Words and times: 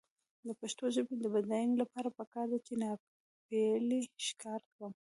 د 0.47 0.49
پښتو 0.59 0.85
ژبې 0.95 1.15
د 1.19 1.25
بډاینې 1.33 1.75
لپاره 1.81 2.09
پکار 2.17 2.45
ده 2.51 2.59
چې 2.65 2.73
ناپییلي 2.83 3.99
ښکار 4.27 4.61
کم 4.75 4.91
شي. 4.97 5.03